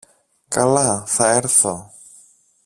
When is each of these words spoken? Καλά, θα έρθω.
Καλά, 0.47 1.05
θα 1.07 1.27
έρθω. 1.29 1.91